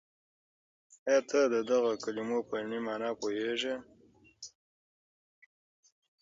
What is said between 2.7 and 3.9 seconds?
مانا پوهیږې؟